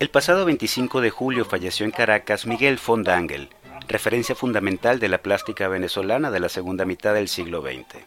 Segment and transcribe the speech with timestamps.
[0.00, 3.50] El pasado 25 de julio falleció en Caracas Miguel Fondangel,
[3.86, 8.02] referencia fundamental de la plástica venezolana de la segunda mitad del siglo XX.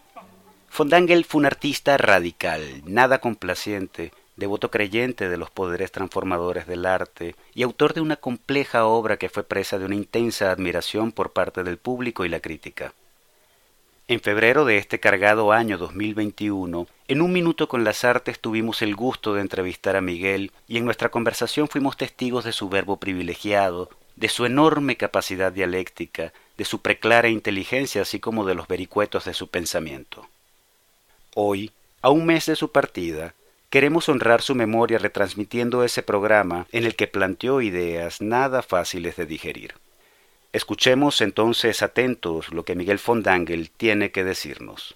[0.69, 7.35] Fondangel fue un artista radical, nada complaciente, devoto creyente de los poderes transformadores del arte
[7.53, 11.63] y autor de una compleja obra que fue presa de una intensa admiración por parte
[11.63, 12.95] del público y la crítica.
[14.09, 18.95] En febrero de este cargado año 2021, en un minuto con las artes tuvimos el
[18.95, 23.89] gusto de entrevistar a Miguel y en nuestra conversación fuimos testigos de su verbo privilegiado,
[24.17, 29.33] de su enorme capacidad dialéctica, de su preclara inteligencia, así como de los vericuetos de
[29.33, 30.27] su pensamiento.
[31.33, 33.35] Hoy, a un mes de su partida,
[33.69, 39.25] queremos honrar su memoria retransmitiendo ese programa en el que planteó ideas nada fáciles de
[39.25, 39.75] digerir.
[40.53, 44.95] Escuchemos entonces atentos lo que Miguel Fondangel tiene que decirnos.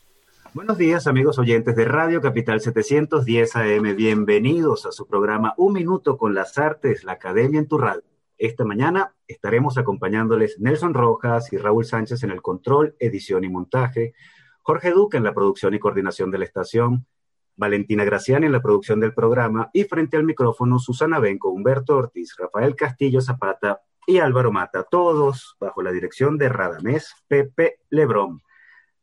[0.53, 6.15] Buenos días amigos oyentes de Radio Capital 710 AM, bienvenidos a su programa Un Minuto
[6.15, 8.03] con las Artes, la Academia en tu Radio.
[8.37, 14.13] Esta mañana estaremos acompañándoles Nelson Rojas y Raúl Sánchez en el control, edición y montaje,
[14.61, 17.07] Jorge Duque en la producción y coordinación de la estación,
[17.55, 22.35] Valentina Graciani en la producción del programa y frente al micrófono Susana Benco, Humberto Ortiz,
[22.37, 28.41] Rafael Castillo Zapata y Álvaro Mata, todos bajo la dirección de Radamés Pepe Lebrón.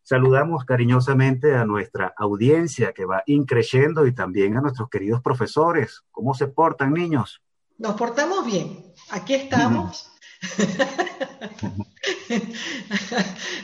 [0.03, 6.05] Saludamos cariñosamente a nuestra audiencia que va increciendo y también a nuestros queridos profesores.
[6.11, 7.43] ¿Cómo se portan, niños?
[7.77, 8.95] Nos portamos bien.
[9.11, 10.11] Aquí estamos.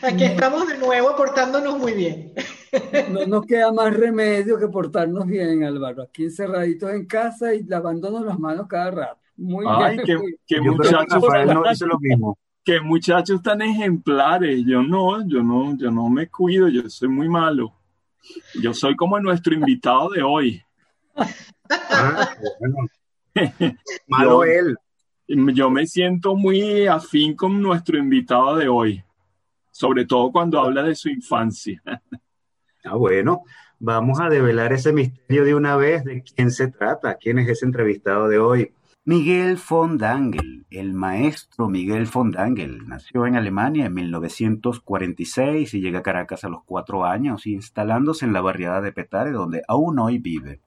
[0.03, 2.35] Aquí estamos de nuevo portándonos muy bien.
[3.11, 6.03] No nos queda más remedio que portarnos bien, Álvaro.
[6.03, 9.20] Aquí encerraditos en casa y lavándonos las manos cada rato.
[9.41, 10.21] Muy Ay, bien.
[10.47, 11.23] qué, muchachos.
[11.47, 12.39] no dice lo mismo.
[12.63, 14.63] Qué muchachos tan ejemplares.
[14.67, 17.73] Yo no, yo no, yo no me cuido, yo soy muy malo.
[18.61, 20.63] Yo soy como nuestro invitado de hoy.
[21.71, 22.31] Ah,
[22.61, 22.77] bueno.
[24.09, 24.77] Malo él.
[25.27, 29.03] Yo me siento muy afín con nuestro invitado de hoy,
[29.71, 31.83] sobre todo cuando habla de su infancia.
[32.83, 33.43] Ah, bueno,
[33.79, 37.67] vamos a develar ese misterio de una vez de quién se trata, quién es ese
[37.67, 38.73] entrevistado de hoy.
[39.07, 46.45] Miguel Fondangel, el maestro Miguel Fondangel, nació en Alemania en 1946 y llega a Caracas
[46.45, 50.61] a los cuatro años, instalándose en la barriada de Petare, donde aún hoy vive.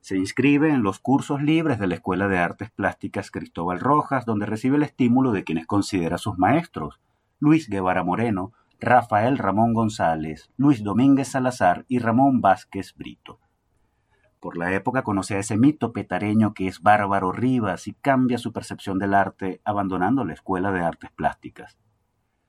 [0.00, 4.44] Se inscribe en los cursos libres de la Escuela de Artes Plásticas Cristóbal Rojas, donde
[4.44, 7.00] recibe el estímulo de quienes considera sus maestros,
[7.38, 13.40] Luis Guevara Moreno, Rafael Ramón González, Luis Domínguez Salazar y Ramón Vázquez Brito.
[14.44, 18.52] Por la época conoce a ese mito petareño que es Bárbaro Rivas y cambia su
[18.52, 21.78] percepción del arte abandonando la Escuela de Artes Plásticas.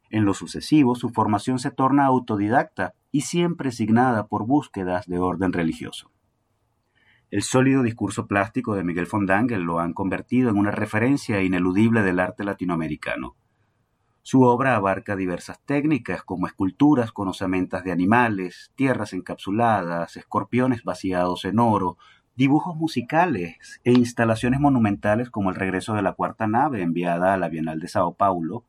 [0.09, 5.53] En lo sucesivo, su formación se torna autodidacta y siempre signada por búsquedas de orden
[5.53, 6.11] religioso.
[7.31, 12.19] El sólido discurso plástico de Miguel Fondangel lo han convertido en una referencia ineludible del
[12.19, 13.38] arte latinoamericano.
[14.28, 21.46] Su obra abarca diversas técnicas como esculturas con osamentas de animales, tierras encapsuladas, escorpiones vaciados
[21.46, 22.00] en oro,
[22.36, 27.50] dibujos musicales e instalaciones monumentales como el regreso de la cuarta nave enviada a la
[27.50, 28.66] Bienal de Sao Paulo,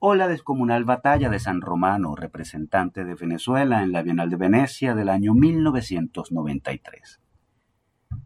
[0.00, 4.96] o la descomunal batalla de San Romano, representante de Venezuela en la Bienal de Venecia
[4.96, 7.20] del año 1993.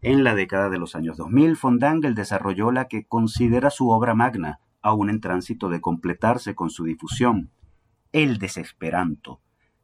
[0.01, 4.59] En la década de los años 2000, Fondangel desarrolló la que considera su obra magna,
[4.83, 7.49] aún en tránsito de completarse con su difusión,
[8.11, 9.39] El Desesperanto,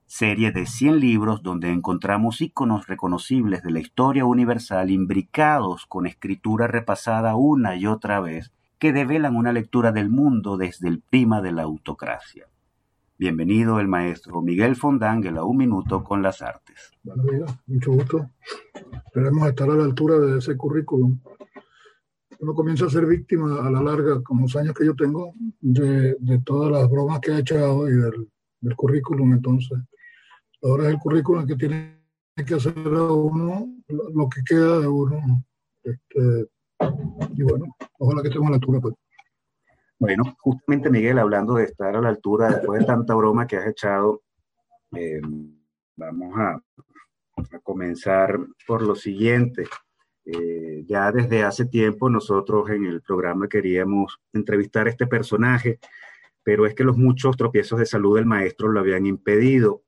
[0.06, 6.68] serie de 100 libros donde encontramos íconos reconocibles de la historia universal imbricados con escritura
[6.68, 11.52] repasada una y otra vez que develan una lectura del mundo desde el prima de
[11.52, 12.48] la autocracia.
[13.20, 16.92] Bienvenido el maestro Miguel Fondangel a un minuto con las artes.
[17.04, 18.30] Buenos días, mucho gusto.
[19.06, 21.20] Esperemos estar a la altura de ese currículum.
[22.40, 26.16] Uno comienza a ser víctima a la larga, con los años que yo tengo, de,
[26.20, 28.30] de todas las bromas que ha echado y del,
[28.62, 29.34] del, currículum.
[29.34, 29.78] Entonces,
[30.64, 32.00] ahora es el currículum que tiene
[32.46, 35.44] que hacer a uno lo que queda de uno.
[35.84, 36.50] Este,
[37.36, 38.80] y bueno, ojalá que estemos a la altura.
[38.80, 38.96] Pues.
[40.00, 43.68] Bueno, justamente Miguel, hablando de estar a la altura después de tanta broma que has
[43.68, 44.22] echado,
[44.96, 45.20] eh,
[45.98, 49.66] vamos a, a, comenzar por lo siguiente.
[50.32, 55.80] Eh, ya desde hace tiempo nosotros en el programa queríamos entrevistar a este personaje,
[56.44, 59.84] pero es que los muchos tropiezos de salud del maestro lo habían impedido.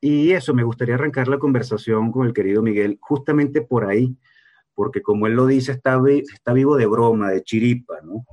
[0.00, 4.16] Y eso, me gustaría arrancar la conversación con el querido Miguel justamente por ahí,
[4.74, 5.98] porque como él lo dice, está,
[6.52, 8.24] vivo de broma, de chiripa, ¿no?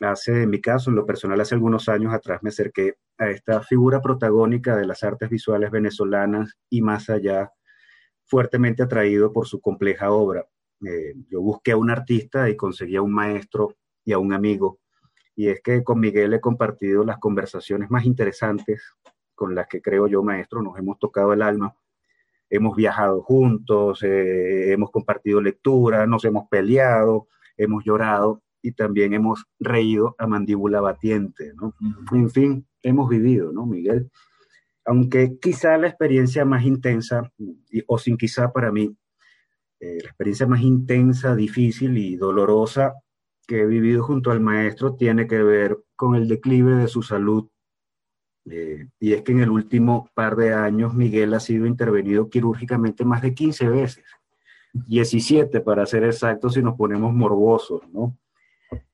[0.00, 3.62] Hace, en mi caso, en lo personal, hace algunos años atrás me acerqué a esta
[3.62, 7.52] figura protagónica de las artes visuales venezolanas y más allá,
[8.30, 10.46] fuertemente atraído por su compleja obra.
[10.86, 13.74] Eh, yo busqué a un artista y conseguí a un maestro
[14.04, 14.78] y a un amigo.
[15.34, 18.82] Y es que con Miguel he compartido las conversaciones más interesantes
[19.34, 21.74] con las que creo yo, maestro, nos hemos tocado el alma.
[22.48, 29.44] Hemos viajado juntos, eh, hemos compartido lectura, nos hemos peleado, hemos llorado y también hemos
[29.58, 31.74] reído a mandíbula batiente, ¿no?
[32.12, 34.10] En fin, hemos vivido, ¿no, Miguel?
[34.90, 37.30] Aunque quizá la experiencia más intensa,
[37.86, 38.92] o sin quizá para mí,
[39.78, 42.94] eh, la experiencia más intensa, difícil y dolorosa
[43.46, 47.48] que he vivido junto al maestro tiene que ver con el declive de su salud.
[48.50, 53.04] Eh, y es que en el último par de años Miguel ha sido intervenido quirúrgicamente
[53.04, 54.04] más de 15 veces,
[54.72, 58.18] 17 para ser exactos si nos ponemos morbosos, ¿no?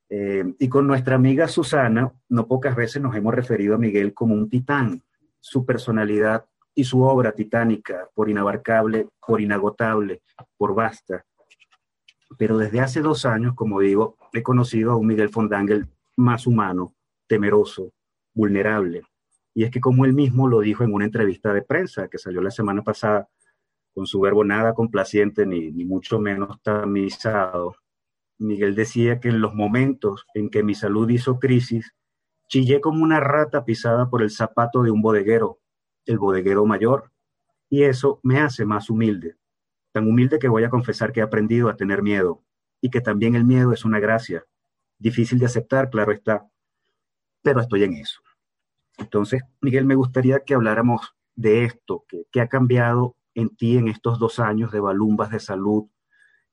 [0.09, 4.35] Eh, y con nuestra amiga Susana, no pocas veces nos hemos referido a Miguel como
[4.35, 5.01] un titán.
[5.49, 6.45] Su personalidad
[6.75, 10.21] y su obra titánica, por inabarcable, por inagotable,
[10.57, 11.25] por vasta.
[12.37, 16.93] Pero desde hace dos años, como digo, he conocido a un Miguel Fondángel más humano,
[17.27, 17.93] temeroso,
[18.33, 19.03] vulnerable.
[19.53, 22.41] Y es que como él mismo lo dijo en una entrevista de prensa que salió
[22.41, 23.29] la semana pasada,
[23.93, 27.73] con su verbo nada complaciente ni, ni mucho menos tamizado,
[28.37, 31.95] Miguel decía que en los momentos en que mi salud hizo crisis,
[32.47, 35.59] chillé como una rata pisada por el zapato de un bodeguero,
[36.05, 37.11] el bodeguero mayor,
[37.69, 39.35] y eso me hace más humilde,
[39.91, 42.43] tan humilde que voy a confesar que he aprendido a tener miedo,
[42.81, 44.45] y que también el miedo es una gracia,
[44.97, 46.47] difícil de aceptar, claro está,
[47.41, 48.21] pero estoy en eso.
[48.97, 54.17] Entonces, Miguel, me gustaría que habláramos de esto, que, ha cambiado en ti en estos
[54.17, 55.85] dos años de balumbas de salud,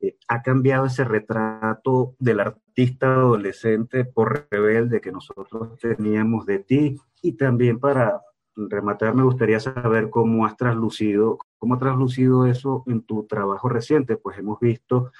[0.01, 2.64] eh, ha cambiado ese retrato del artista
[3.01, 6.97] adolescente por rebelde que nosotros teníamos de ti.
[7.23, 8.21] Y también para
[8.57, 14.17] rematar me gustaría saber cómo has traslucido, cómo ha traslucido eso en tu trabajo reciente,
[14.17, 15.11] pues hemos visto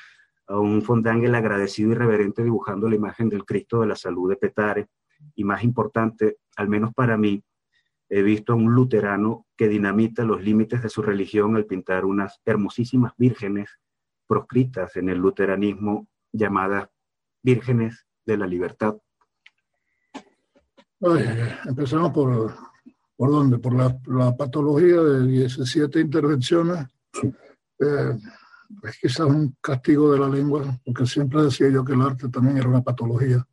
[0.47, 4.37] a un Fondángel agradecido y reverente dibujando la imagen del Cristo de la Salud de
[4.37, 4.89] Petare.
[5.35, 7.43] Y más importante, al menos para mí,
[8.11, 12.41] he visto a un luterano que dinamita los límites de su religión al pintar unas
[12.45, 13.71] hermosísimas vírgenes
[14.27, 16.89] proscritas en el luteranismo llamadas
[17.45, 18.97] vírgenes de la libertad.
[21.67, 22.55] empezamos por,
[23.17, 26.87] por dónde, por la, patología de 17 intervenciones.
[27.79, 28.19] Eh,
[28.83, 32.57] es quizás un castigo de la lengua, porque siempre decía yo que el arte también
[32.57, 33.47] era una patología.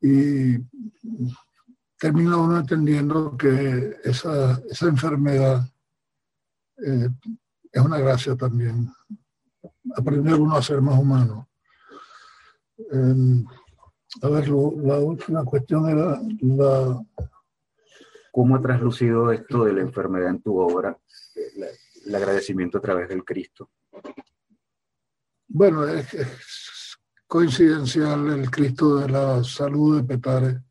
[0.00, 0.56] Y
[1.98, 5.68] termina uno entendiendo que esa, esa enfermedad
[6.78, 7.08] eh,
[7.72, 8.90] es una gracia también
[9.96, 11.49] aprender uno a ser más humano.
[14.22, 17.02] A ver, la última cuestión era la...
[18.32, 20.96] ¿Cómo ha traslucido esto de la enfermedad en tu obra?
[22.06, 23.70] el agradecimiento a través del Cristo.
[25.48, 26.96] Bueno, es,
[27.26, 30.62] coincidencial el Cristo de la salud de Petare.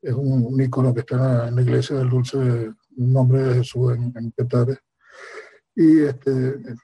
[0.00, 4.32] Es un, icono que está en la, iglesia del dulce nombre de Jesús en, en
[4.32, 4.78] Petare
[5.74, 6.76] y este,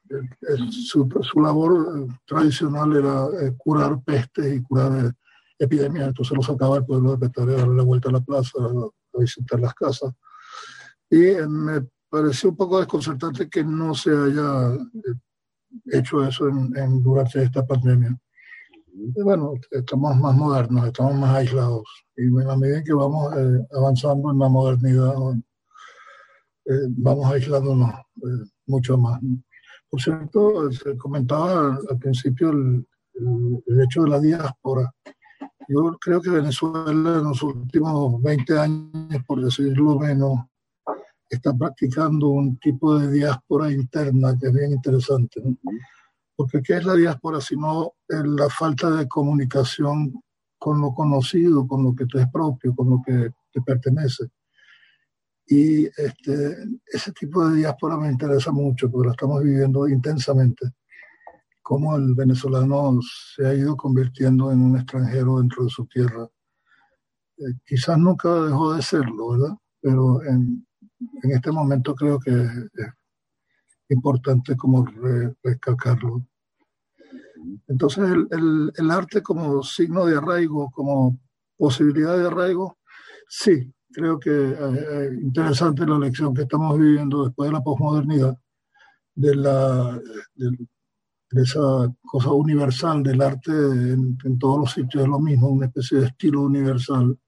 [0.70, 5.12] su, su, labor tradicional era eh, curar pestes y curar eh,
[5.58, 6.08] epidemias.
[6.08, 9.18] Entonces lo sacaba el pueblo de Petare a darle la vuelta a la plaza, a,
[9.18, 10.12] visitar las casas.
[11.10, 14.72] Y eh, me pareció un poco desconcertante que no se haya
[15.86, 18.16] hecho eso en, durante esta pandemia.
[18.86, 21.84] Y bueno, estamos más modernos, estamos más aislados.
[22.16, 23.32] Y en la medida que vamos
[23.70, 25.14] avanzando en la modernidad,
[26.96, 27.94] vamos aislándonos
[28.68, 29.20] mucho más.
[29.90, 32.86] Por cierto, se comentaba al principio el,
[33.82, 34.92] hecho de la diáspora.
[35.68, 40.40] Yo creo que Venezuela en los últimos 20 años, por decirlo menos,
[41.28, 45.42] está practicando un tipo de diáspora interna que es bien interesante.
[46.36, 50.22] Porque ¿qué es la diáspora sino la falta de comunicación
[50.58, 54.28] con lo conocido, con lo que te es propio, con lo que te pertenece?
[55.50, 60.72] Y este, ese tipo de diáspora me interesa mucho porque lo estamos viviendo intensamente.
[61.62, 66.28] Cómo el venezolano se ha ido convirtiendo en un extranjero dentro de su tierra.
[67.38, 69.56] Eh, quizás nunca dejó de serlo, ¿verdad?
[69.80, 70.66] Pero en,
[71.22, 72.92] en este momento creo que es
[73.88, 74.86] importante como
[75.42, 76.26] recalcarlo.
[77.68, 81.18] Entonces el, el, arte como signo de arraigo, como
[81.56, 82.78] posibilidad de arraigo,
[83.28, 88.36] sí, creo que eh, eh, interesante la lección que estamos viviendo después de la posmodernidad,
[89.14, 89.32] de,
[91.30, 96.06] esa cosa universal del arte en, todos los sitios es lo mismo, una especie de
[96.06, 97.18] estilo universal.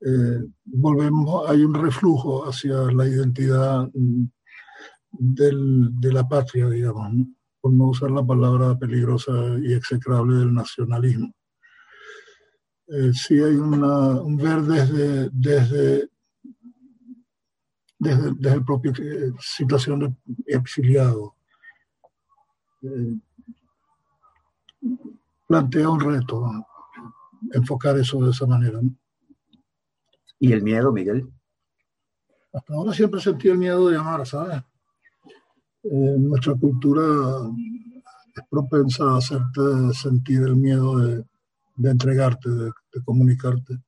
[0.00, 4.24] Eh, volvemos, hay un reflujo hacia la identidad mm,
[5.10, 7.12] de la patria, digamos,
[7.60, 11.34] por no usar la palabra peligrosa y execrable del nacionalismo.
[12.88, 16.10] Eh, sí hay un ver desde, desde,
[17.98, 21.36] desde, el propio eh, situación de exiliado.
[22.82, 23.18] Eh,
[25.46, 26.44] plantea un reto
[27.52, 28.80] enfocar eso de esa manera.
[30.38, 31.28] ¿Y el miedo, Miguel?
[32.52, 34.62] Hasta ahora siempre sentí el miedo de amar, ¿sabes?
[35.84, 37.02] nuestra cultura
[38.36, 41.24] es propensa a hacerte sentir el miedo de,
[41.82, 42.72] entregarte, de,
[43.04, 43.78] comunicarte.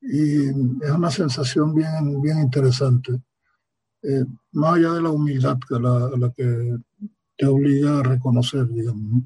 [0.00, 3.22] Y es una sensación bien, bien interesante,
[4.02, 6.78] eh, más allá de la humildad que la, la que
[7.36, 9.24] te obliga a reconocer, digamos.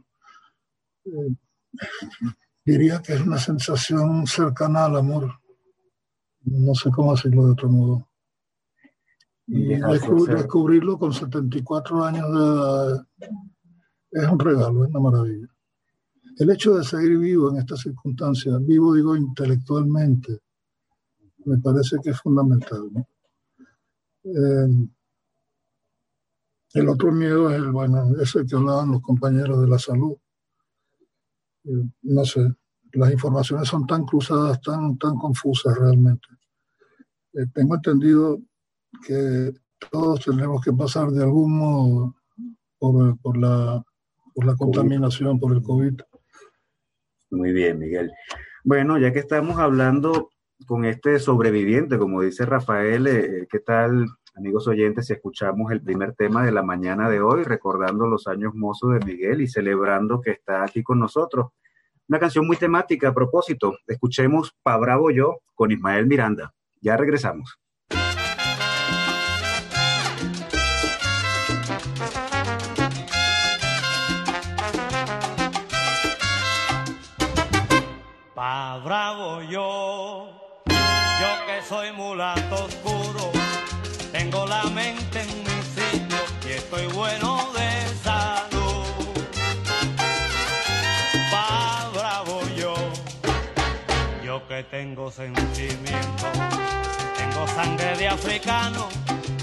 [1.05, 1.35] Eh,
[2.65, 5.33] diría que es una sensación cercana al amor.
[6.43, 8.09] No sé cómo decirlo de otro modo.
[9.47, 13.07] Y descubrirlo con 74 años de edad
[14.11, 15.49] es un regalo, es una maravilla.
[16.37, 20.41] El hecho de seguir vivo en estas circunstancias, vivo digo intelectualmente,
[21.45, 22.91] me parece que es fundamental.
[24.25, 24.89] Eh,
[26.75, 30.17] el otro miedo es el, bueno, ese que hablaban los compañeros de la salud.
[31.65, 32.53] Eh, no sé,
[32.95, 36.27] las informaciones son tan cruzadas, tan, tan confusas realmente.
[37.35, 38.41] Eh, tengo entendido
[39.07, 39.53] que
[39.91, 42.17] todos tenemos que pasar de algún modo
[42.79, 43.85] por, por, la,
[44.35, 45.95] por la contaminación, por el COVID.
[47.35, 48.13] Muy bien, Miguel.
[48.63, 50.31] Bueno, ya que estamos hablando
[50.67, 56.15] con este sobreviviente, como dice Rafael, eh, ¿qué tal, amigos oyentes, si escuchamos el primer
[56.15, 60.31] tema de la mañana de hoy, recordando los años mozos de Miguel y celebrando que
[60.31, 61.49] está aquí con nosotros?
[62.09, 63.77] Una canción muy temática a propósito.
[63.87, 66.55] Escuchemos Pa Bravo Yo con Ismael Miranda.
[66.81, 67.59] Ya regresamos.
[78.83, 80.29] Bravo yo,
[80.67, 83.31] yo que soy mulato oscuro,
[84.11, 88.87] tengo la mente en mi sitio y estoy bueno de salud.
[91.31, 92.75] Pa bravo yo,
[94.25, 96.27] yo que tengo sentimiento,
[97.17, 98.89] tengo sangre de africano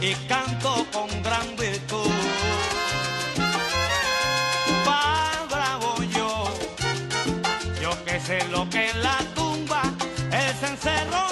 [0.01, 2.00] y canto con gran virtud.
[8.31, 9.81] Sé lo que la tumba
[10.31, 11.31] él se encerró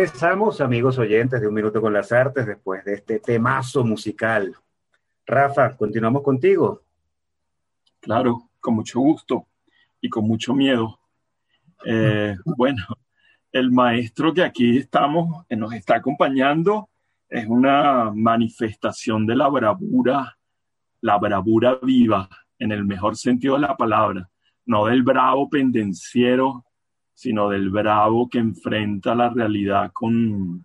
[0.00, 4.56] Regresamos, amigos oyentes de Un Minuto con las Artes, después de este temazo musical.
[5.26, 6.80] Rafa, continuamos contigo.
[8.00, 9.46] Claro, con mucho gusto
[10.00, 10.98] y con mucho miedo.
[11.84, 12.82] Eh, bueno,
[13.52, 16.88] el maestro que aquí estamos, que nos está acompañando,
[17.28, 20.38] es una manifestación de la bravura,
[21.02, 22.26] la bravura viva,
[22.58, 24.30] en el mejor sentido de la palabra,
[24.64, 26.64] no del bravo pendenciero
[27.20, 30.64] sino del bravo que enfrenta la realidad con,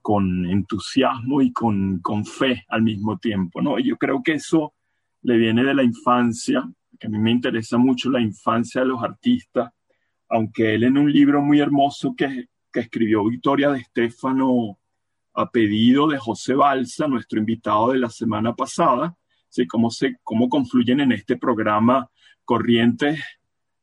[0.00, 3.78] con entusiasmo y con, con fe al mismo tiempo, ¿no?
[3.78, 4.72] Yo creo que eso
[5.20, 6.64] le viene de la infancia,
[6.98, 9.70] que a mí me interesa mucho la infancia de los artistas,
[10.30, 14.78] aunque él en un libro muy hermoso que, que escribió Victoria de Estefano
[15.34, 19.14] a pedido de José Balsa, nuestro invitado de la semana pasada,
[19.50, 19.66] ¿sí?
[19.66, 22.08] cómo, se, cómo confluyen en este programa
[22.46, 23.22] corrientes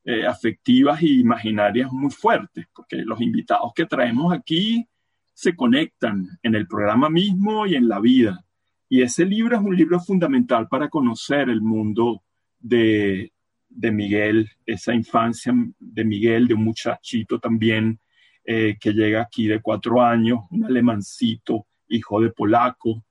[0.04, 4.88] eh, afectivas e imaginarias muy fuertes, porque los invitados que traemos aquí
[5.34, 8.44] se conectan en el programa mismo y en la vida.
[8.90, 12.24] Y ese libro es un libro fundamental para conocer el mundo
[12.60, 13.32] de,
[13.70, 18.00] de Miguel, esa infancia de Miguel, de un muchachito también
[18.44, 23.04] eh, que llega aquí de cuatro años, un alemancito, hijo de polaco,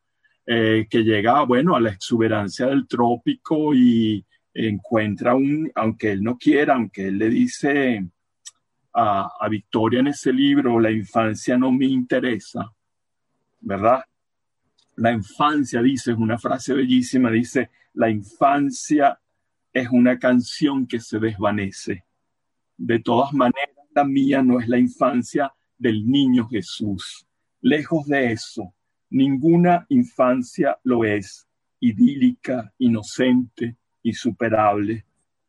[0.44, 6.36] eh, que llega, bueno, a la exuberancia del trópico y encuentra un, aunque él no
[6.36, 8.04] quiera, aunque él le dice
[8.92, 12.72] a, a Victoria en ese libro, la infancia no me interesa,
[13.60, 14.02] ¿verdad?
[14.96, 19.18] La infancia, dice, es una frase bellísima, dice, la infancia
[19.72, 22.04] es una canción que se desvanece.
[22.76, 27.26] De todas maneras, la mía no es la infancia del niño Jesús.
[27.60, 28.74] Lejos de eso,
[29.10, 31.46] ninguna infancia lo es,
[31.80, 35.04] idílica, inocente, insuperable.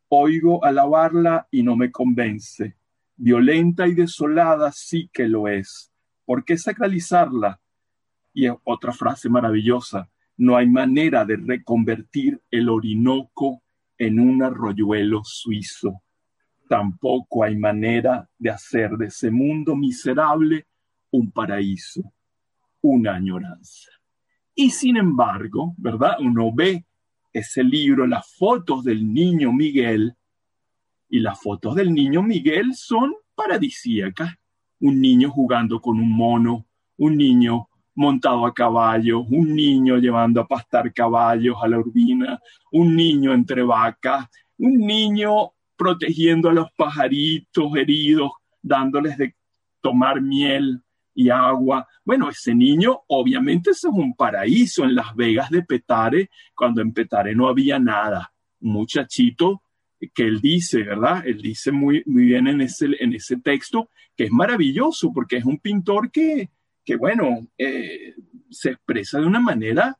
[0.08, 2.76] Oigo alabarla y no me convence.
[3.16, 5.92] Violenta y desolada sí que lo es.
[6.24, 7.60] ¿Por qué sacralizarla?
[8.34, 10.08] Y otra frase maravillosa.
[10.36, 13.62] No hay manera de reconvertir el Orinoco
[13.98, 16.02] en un arroyuelo suizo.
[16.68, 20.66] Tampoco hay manera de hacer de ese mundo miserable
[21.10, 22.12] un paraíso,
[22.80, 23.90] una añoranza.
[24.54, 26.16] Y sin embargo, ¿verdad?
[26.20, 26.86] Uno ve
[27.32, 30.14] ese libro, las fotos del niño Miguel,
[31.08, 34.34] y las fotos del niño Miguel son paradisíacas.
[34.80, 36.66] Un niño jugando con un mono,
[36.96, 42.40] un niño montado a caballo, un niño llevando a pastar caballos a la urbina,
[42.72, 48.30] un niño entre vacas, un niño protegiendo a los pajaritos heridos,
[48.62, 49.34] dándoles de
[49.82, 50.82] tomar miel,
[51.14, 51.86] y agua.
[52.04, 57.34] Bueno, ese niño, obviamente, es un paraíso en Las Vegas de Petare, cuando en Petare
[57.34, 58.32] no había nada.
[58.60, 59.62] Muchachito
[60.14, 61.26] que él dice, ¿verdad?
[61.26, 65.44] Él dice muy, muy bien en ese, en ese texto que es maravilloso porque es
[65.44, 66.50] un pintor que,
[66.84, 68.14] que bueno, eh,
[68.50, 69.96] se expresa de una manera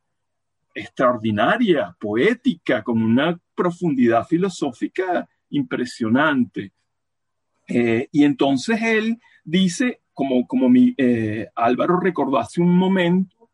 [0.75, 6.72] extraordinaria, poética, con una profundidad filosófica impresionante.
[7.68, 13.51] Eh, y entonces él dice, como, como mi, eh, Álvaro recordó hace un momento,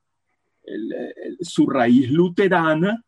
[1.41, 3.03] su raíz luterana,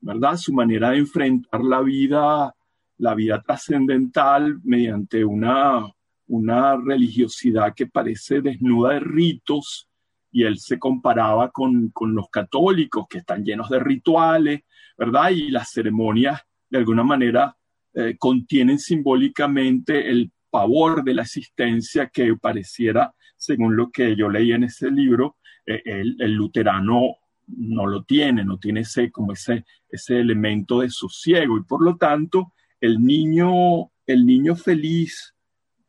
[0.00, 0.36] ¿verdad?
[0.36, 2.54] Su manera de enfrentar la vida,
[2.98, 5.84] la vida trascendental mediante una,
[6.28, 9.88] una religiosidad que parece desnuda de ritos,
[10.30, 14.62] y él se comparaba con, con los católicos que están llenos de rituales,
[14.96, 15.30] ¿verdad?
[15.30, 17.54] Y las ceremonias de alguna manera
[17.94, 24.52] eh, contienen simbólicamente el pavor de la existencia que pareciera, según lo que yo leí
[24.52, 30.20] en ese libro, eh, el, luterano no lo tiene, no tiene ese, como ese, ese
[30.20, 31.56] elemento de sosiego.
[31.56, 35.34] Y por lo tanto el niño, el niño feliz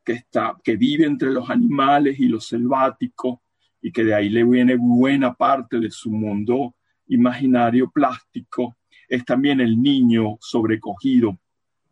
[0.06, 3.40] que, está, que vive entre los animales y los selváticos
[3.82, 6.76] y que de ahí le viene buena parte de su mundo
[7.08, 8.78] imaginario plástico,
[9.10, 11.38] es también el niño sobrecogido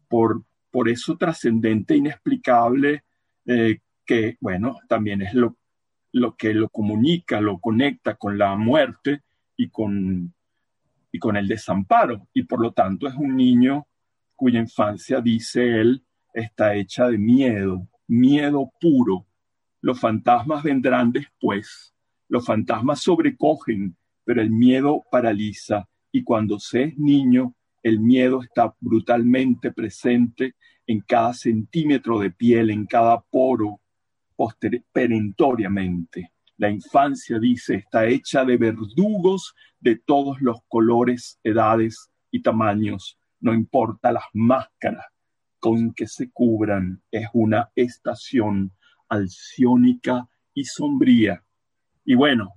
[0.08, 3.04] por, por eso trascendente, inexplicable,
[3.46, 5.58] eh, que, bueno, también es lo,
[6.14, 9.22] lo que lo comunica, lo conecta con la muerte
[9.58, 10.34] y con,
[11.12, 12.28] y con el desamparo.
[12.34, 13.88] Y por lo tanto es un niño
[14.36, 16.04] cuya infancia, dice él,
[16.34, 19.26] está hecha de miedo, miedo puro.
[19.82, 21.94] Los fantasmas vendrán después.
[22.28, 25.88] Los fantasmas sobrecogen, pero el miedo paraliza.
[26.12, 30.56] Y cuando se es niño, el miedo está brutalmente presente
[30.88, 33.82] en cada centímetro de piel, en cada poro,
[34.92, 36.32] perentoriamente.
[36.58, 43.18] La infancia, dice, está hecha de verdugos de todos los colores, edades y tamaños.
[43.40, 45.06] No importa las máscaras
[45.60, 48.72] con que se cubran, es una estación
[49.10, 51.44] alciónica y sombría.
[52.04, 52.54] Y bueno,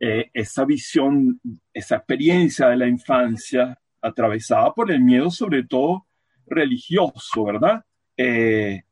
[0.00, 1.40] eh, esa visión,
[1.72, 6.06] esa experiencia de la infancia atravesada por el miedo, sobre todo
[6.46, 7.84] religioso, ¿verdad?
[8.16, 8.82] Eh,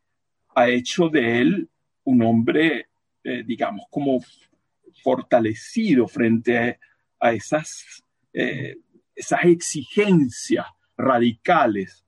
[0.54, 1.68] ha hecho de él
[2.04, 2.88] un hombre,
[3.24, 4.20] eh, digamos, como
[5.02, 6.78] fortalecido frente
[7.20, 10.66] a, esas, esas exigencias
[10.96, 12.06] radicales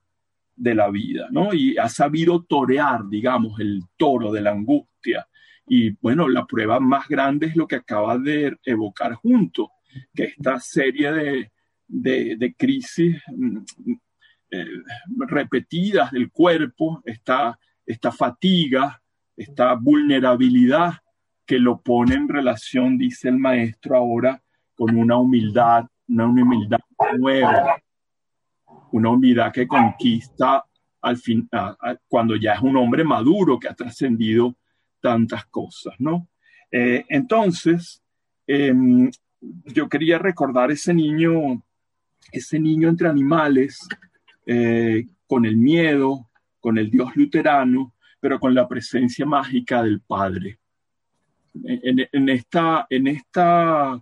[0.59, 1.53] de la vida, ¿no?
[1.53, 5.25] Y ha sabido torear, digamos, el toro de la angustia.
[5.65, 9.71] Y bueno, la prueba más grande es lo que acaba de evocar junto,
[10.13, 11.51] que esta serie de,
[11.89, 13.57] de, crisis mm,
[14.51, 14.65] eh,
[15.27, 19.01] repetidas del cuerpo, esta, esta fatiga,
[19.35, 20.93] esta vulnerabilidad
[21.45, 24.41] que lo pone en relación, dice el maestro ahora,
[24.75, 26.79] con una humildad, una humildad
[27.17, 27.75] nueva,
[28.91, 30.63] una humildad que conquista
[31.01, 31.49] al fin,
[32.07, 34.55] cuando ya es un hombre maduro que ha trascendido
[35.01, 36.27] tantas cosas, ¿no?
[36.71, 38.03] Eh, entonces,
[38.45, 39.09] em,
[39.41, 41.63] yo quería recordar ese niño,
[42.31, 43.79] ese niño entre animales,
[44.45, 46.29] eh, con el miedo,
[46.59, 50.59] con el Dios luterano, pero con la presencia mágica del Padre.
[51.63, 54.01] En, esta, en esta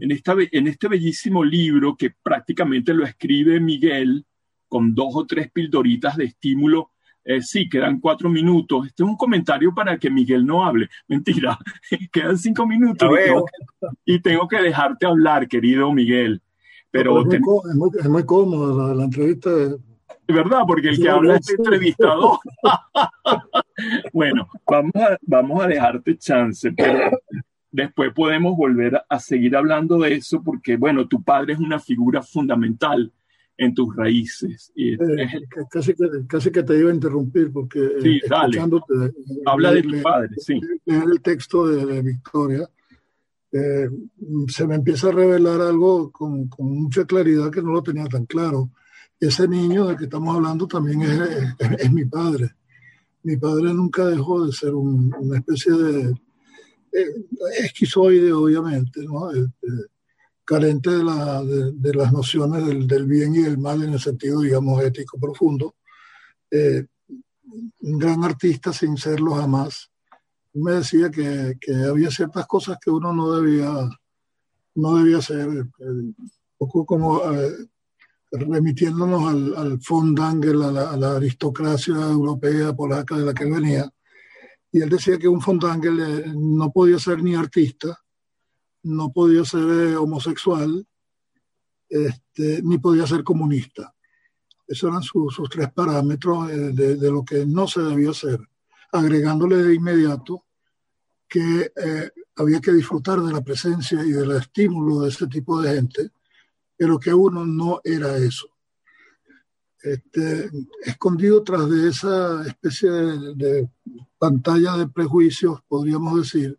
[0.00, 4.24] en, esta, en este bellísimo libro que prácticamente lo escribe Miguel
[4.68, 6.92] con dos o tres pildoritas de estímulo.
[7.24, 8.86] Eh, sí, quedan cuatro minutos.
[8.86, 10.88] Este es un comentario para que Miguel no hable.
[11.08, 11.58] Mentira,
[12.12, 13.10] quedan cinco minutos
[14.04, 16.40] y tengo, que, dejarte hablar, querido Miguel.
[16.90, 19.50] Pero es, muy, es, muy, cómodo la, entrevista.
[19.50, 22.38] Es verdad, porque el que habla es el entrevistador.
[24.12, 27.10] bueno, vamos a, vamos a dejarte chance, pero
[27.70, 32.22] después podemos volver a seguir hablando de eso porque, bueno, tu padre es una figura
[32.22, 33.12] fundamental
[33.58, 34.72] en tus raíces.
[34.74, 34.98] Y eh,
[35.68, 38.60] casi, que, casi, que, te iba a interrumpir porque eh, sí, dale.
[39.44, 40.60] habla de tu padre, sí.
[40.86, 42.68] el texto de, Victoria,
[43.52, 43.88] eh,
[44.48, 48.26] se me empieza a revelar algo con, con, mucha claridad que no lo tenía tan
[48.26, 48.70] claro.
[49.18, 51.20] Ese niño del que estamos hablando también es,
[51.78, 52.54] es, mi padre.
[53.22, 56.14] Mi padre nunca dejó de ser una especie de
[57.60, 59.30] esquizoide, obviamente, ¿no?
[60.48, 64.40] carente de, la, de, las nociones del, del, bien y del mal en el sentido,
[64.40, 65.74] digamos, ético profundo.
[66.50, 66.86] Eh,
[67.80, 69.90] un gran artista sin serlo jamás.
[70.54, 73.70] Me decía que, que, había ciertas cosas que uno no debía,
[74.74, 76.16] no debía hacer, eh, un
[76.56, 77.68] poco como eh,
[78.32, 83.88] remitiéndonos al, al Fondangel, a la, a la, aristocracia europea polaca de la que venía.
[84.72, 87.98] Y él decía que un Fondangel no podía ser ni artista,
[88.82, 90.86] no podía ser eh, homosexual,
[91.88, 93.94] este, ni podía ser comunista.
[94.66, 98.38] Esos eran sus tres parámetros eh, de, lo que no se debía hacer,
[98.92, 100.44] agregándole de inmediato
[101.28, 105.74] que eh, había que disfrutar de la presencia y del estímulo de ese tipo de
[105.74, 106.10] gente,
[106.76, 108.48] pero que uno no era eso.
[109.80, 110.50] Este,
[110.84, 113.68] escondido tras de esa especie de
[114.18, 116.58] pantalla de prejuicios, podríamos decir,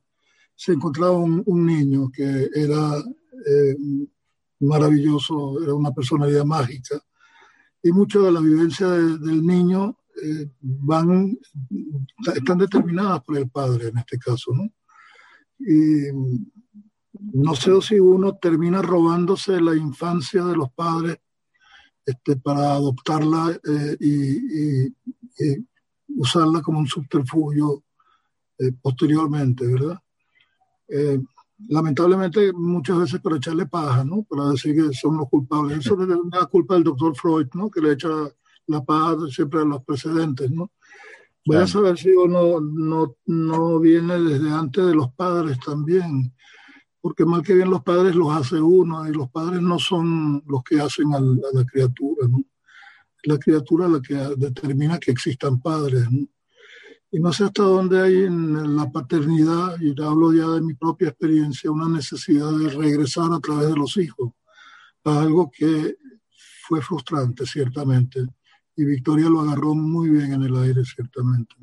[0.56, 2.98] se encontraba un, niño que era
[3.46, 3.76] eh,
[4.60, 7.02] maravilloso, era una personalidad mágica.
[7.82, 11.38] Y muchas de las vivencias del niño eh, van,
[12.36, 14.70] están determinadas por el padre en este caso, ¿no?
[15.60, 16.12] Y
[17.34, 21.18] no sé si uno termina robándose la infancia de los padres
[22.06, 24.96] este, para adoptarla eh, y,
[26.18, 27.84] usarla como un subterfugio
[28.82, 29.98] posteriormente, ¿verdad?
[30.90, 31.22] Eh,
[31.68, 34.24] lamentablemente muchas veces para echarle paja, ¿no?
[34.24, 35.80] Para decir que son los culpables.
[35.80, 37.70] Eso es una culpa del doctor Freud, ¿no?
[37.70, 38.10] Que le echa
[38.70, 40.72] la paja siempre a los precedentes, ¿no?
[41.46, 46.34] Voy a saber si uno no, no viene desde antes de los padres también,
[47.02, 50.64] porque mal que bien los padres los hace uno y los padres no son los
[50.64, 52.44] que hacen a la criatura, ¿no?
[53.24, 56.28] La criatura la que determina que existan padres, ¿no?
[57.12, 61.10] Y no sé hasta dónde hay en la paternidad, y hablo ya de mi propia
[61.10, 64.34] experiencia, una necesidad de regresar a través de los hijos,
[65.06, 65.96] a algo que
[66.68, 68.28] fue frustrante, ciertamente.
[68.80, 71.56] Y Victoria lo agarró muy bien en el aire, ciertamente.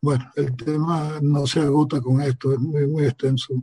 [0.00, 3.54] Bueno, el tema no se agota con esto, es muy, muy extenso.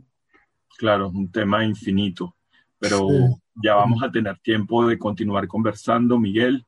[0.76, 2.34] Claro, es un tema infinito,
[2.78, 3.08] pero
[3.54, 6.66] ya vamos a tener tiempo de continuar conversando, Miguel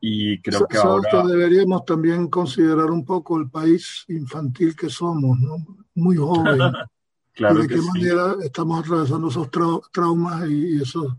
[0.00, 1.26] y creo que ahora...
[1.26, 5.56] deberíamos también considerar un poco el país infantil que somos, ¿no?
[5.94, 6.58] Muy joven.
[7.32, 9.50] claro y de qué manera estamos atravesando esos
[9.92, 11.18] traumas y eso,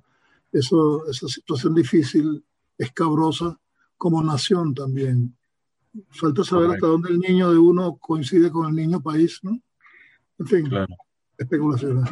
[0.52, 2.44] eso, esa situación difícil,
[2.78, 3.60] escabrosa,
[3.98, 5.36] como nación también.
[6.10, 9.60] Falta saber hasta dónde el niño de uno coincide con el niño país, ¿no?
[10.40, 10.70] En fin,
[11.38, 12.10] especulaciones.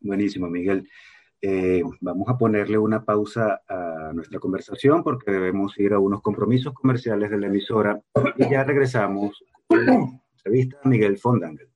[0.00, 0.88] Buenísimo, Miguel.
[1.40, 6.74] Eh, vamos a ponerle una pausa a nuestra conversación porque debemos ir a unos compromisos
[6.74, 8.00] comerciales de la emisora
[8.36, 9.94] y ya regresamos con la
[10.36, 11.68] entrevista a Miguel Fondangel.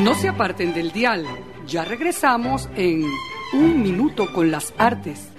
[0.00, 1.24] No se aparten del dial.
[1.66, 3.04] Ya regresamos en
[3.52, 5.32] Un Minuto con las Artes.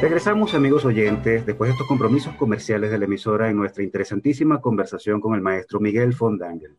[0.00, 5.20] Regresamos, amigos oyentes, después de estos compromisos comerciales de la emisora en nuestra interesantísima conversación
[5.20, 6.76] con el maestro Miguel Fondangel.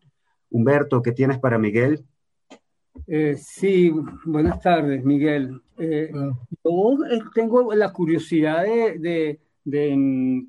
[0.50, 2.04] Humberto, ¿qué tienes para Miguel?
[3.06, 3.92] Eh, sí,
[4.24, 5.60] buenas tardes, Miguel.
[5.78, 6.10] Eh,
[6.64, 10.48] yo eh, tengo la curiosidad de, mm,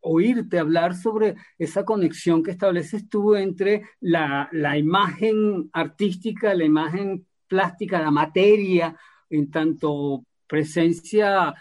[0.00, 8.00] oírte hablar sobre esa conexión que estableces tú entre la, imagen artística, la imagen plástica,
[8.00, 8.96] la materia,
[9.30, 11.54] en tanto presencia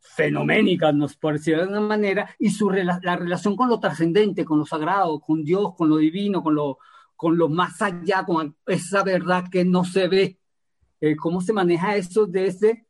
[0.00, 4.66] fenoménica, nos parecía de una manera, y su la relación con lo trascendente, con lo
[4.66, 6.78] sagrado, con Dios, con lo divino, con lo,
[7.20, 10.38] con lo más allá, con esa verdad que no se ve.
[11.02, 12.86] Eh, ¿Cómo se maneja eso desde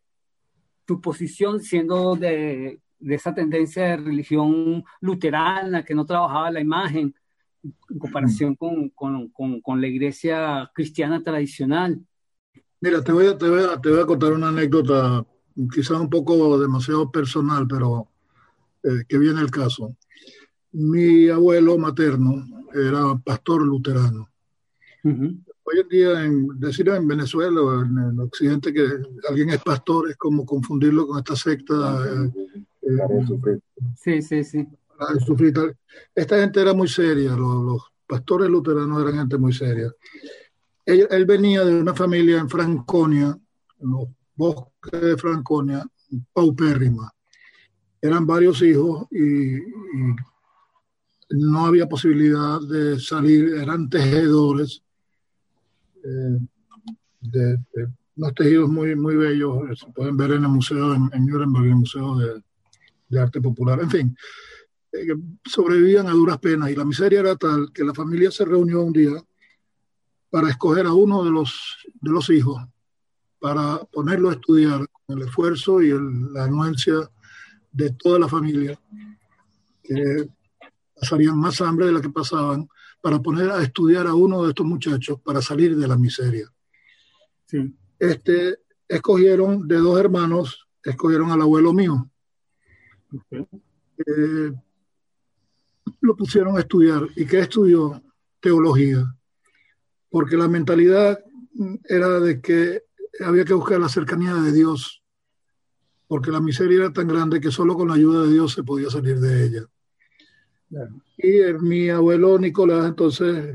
[0.91, 7.15] tu posición siendo de, esa tendencia de religión luterana que no trabajaba la imagen
[7.63, 12.05] en comparación con, la iglesia cristiana tradicional?
[12.81, 15.25] Mira, te voy, a, te, voy a, te voy a contar una anécdota,
[15.73, 18.09] quizás un poco demasiado personal, pero
[18.83, 19.95] eh, que viene el caso.
[20.73, 24.29] Mi abuelo materno era pastor luterano.
[25.73, 28.87] Hoy en día, en, decir en Venezuela o en el occidente que
[29.29, 32.05] alguien es pastor es como confundirlo con esta secta.
[32.07, 32.33] Eh,
[32.83, 33.59] eh,
[33.97, 34.67] sí, sí, sí.
[36.15, 39.95] Esta gente era muy seria, los, pastores luteranos eran gente muy seria.
[40.85, 43.39] Él, venía de una familia en Franconia,
[43.79, 45.87] en los bosques de Franconia,
[46.33, 47.13] paupérrima.
[48.03, 49.59] Eran varios hijos y
[51.31, 54.83] no había posibilidad de salir, eran tejedores
[56.05, 56.39] eh,
[57.21, 57.59] de,
[58.17, 61.71] unos tejidos muy, muy bellos, eh, se pueden ver en el museo en, Nuremberg, en
[61.71, 64.17] el Museo de, Arte Popular, en fin,
[64.93, 68.83] eh, sobrevivían a duras penas y la miseria era tal que la familia se reunió
[68.83, 69.13] un día
[70.31, 72.63] para escoger a uno de los, de los hijos
[73.41, 75.93] para ponerlo a estudiar con el esfuerzo y
[76.33, 77.11] la anuencia
[77.73, 78.79] de toda la familia,
[79.83, 80.29] que
[80.95, 82.69] pasarían más hambre de la que pasaban,
[83.01, 86.53] para poner a estudiar a uno de estos muchachos para salir de la miseria.
[87.47, 87.75] Sí.
[87.99, 88.59] Este,
[88.89, 92.11] escogieron de dos hermanos, escogieron al abuelo mío.
[93.33, 94.53] Eh,
[96.01, 97.07] lo pusieron a estudiar.
[97.17, 98.03] ¿Y qué estudió?
[98.41, 99.05] Teología.
[100.09, 101.19] Porque la mentalidad
[101.85, 102.83] era de que
[103.25, 105.03] había que buscar la cercanía de Dios,
[106.07, 108.91] porque la miseria era tan grande que solo con la ayuda de Dios se podía
[108.91, 109.67] salir de ella.
[111.17, 113.55] Y mi abuelo Nicolás, entonces,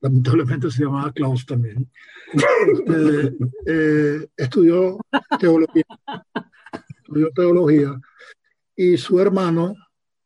[0.00, 1.90] lamentablemente se llamaba Klaus también,
[2.32, 3.36] este,
[3.66, 4.98] eh, estudió
[5.38, 5.84] teología.
[6.98, 8.00] estudió teología.
[8.74, 9.74] Y su hermano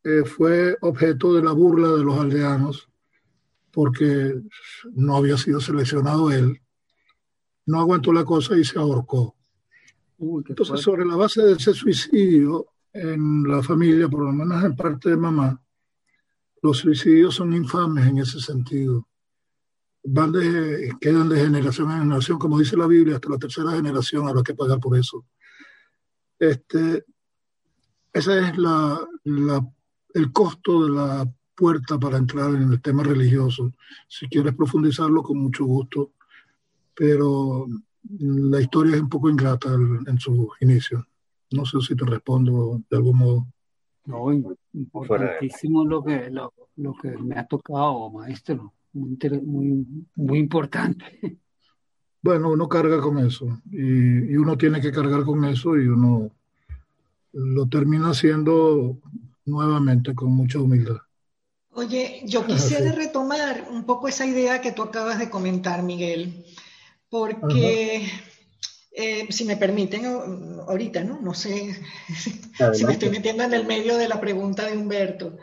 [0.04, 2.88] eh, fue objeto de la burla de los aldeanos
[3.72, 4.40] porque
[4.92, 6.60] no había sido seleccionado él.
[7.66, 9.34] No aguantó la cosa y se ahorcó.
[10.18, 15.10] Entonces, sobre la base de ese suicidio en la familia, por lo menos en parte
[15.10, 15.60] de mamá,
[16.64, 19.06] los suicidios son infames en ese sentido.
[20.02, 24.26] Van de, quedan de generación en generación, como dice la Biblia, hasta la tercera generación
[24.26, 25.26] habrá que pagar por eso.
[26.38, 27.04] Este,
[28.14, 28.98] ese es la,
[30.14, 33.74] el costo de la puerta para entrar en el tema religioso.
[34.08, 36.12] Si quieres profundizarlo, con mucho gusto,
[36.94, 37.66] pero
[38.20, 41.06] la historia es un poco ingrata en su inicio.
[41.50, 43.46] No sé si te respondo de algún modo.
[44.06, 44.30] No,
[44.74, 46.52] importantísimo lo que, lo,
[47.00, 48.72] que me ha tocado, maestro.
[48.92, 51.04] Muy, muy, importante.
[52.22, 56.30] Bueno, uno carga con eso y, uno tiene que cargar con eso y uno
[57.32, 58.98] lo termina haciendo
[59.44, 60.98] nuevamente con mucha humildad.
[61.72, 66.44] Oye, yo quisiera retomar un poco esa idea que tú acabas de comentar, Miguel,
[67.08, 68.06] porque
[68.96, 71.20] eh, si me permiten, ahorita, ¿no?
[71.20, 71.74] No sé
[72.74, 75.36] si me estoy metiendo en el medio de la pregunta de Humberto.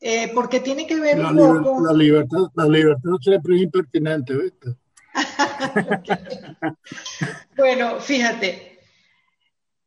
[0.00, 1.86] Eh, porque tiene que ver la un poco...
[1.86, 4.74] La libertad, la libertad siempre es impertinente, ¿viste?
[7.56, 8.78] bueno, fíjate.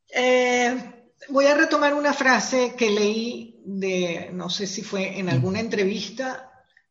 [0.10, 0.94] Eh,
[1.28, 6.49] voy a retomar una frase que leí de, no sé si fue en alguna entrevista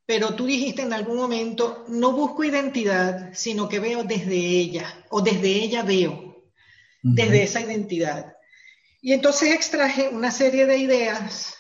[0.09, 5.21] pero tú dijiste en algún momento, no busco identidad, sino que veo desde ella, o
[5.21, 6.47] desde ella veo,
[7.03, 8.35] desde esa identidad.
[9.03, 11.57] Y entonces extraje una serie de ideas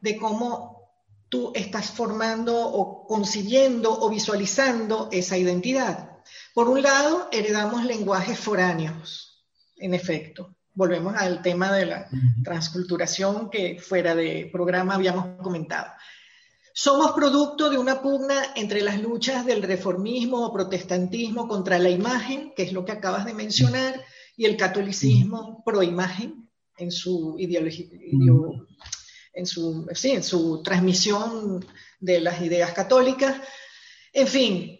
[0.00, 0.94] de cómo
[1.28, 6.22] tú estás formando o concibiendo o visualizando esa identidad.
[6.54, 9.44] Por un lado, heredamos lenguajes foráneos,
[9.76, 10.56] en efecto.
[10.72, 12.08] Volvemos al tema de la
[12.42, 15.92] transculturación que fuera de programa habíamos comentado.
[16.80, 22.52] Somos producto de una pugna entre las luchas del reformismo o protestantismo contra la imagen,
[22.54, 24.00] que es lo que acabas de mencionar,
[24.36, 27.88] y el catolicismo pro imagen en su ideología,
[29.32, 31.66] en su, en su transmisión
[31.98, 33.40] de las ideas católicas.
[34.12, 34.78] En fin,